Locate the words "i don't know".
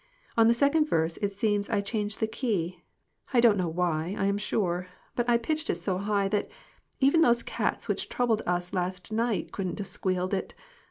3.33-3.67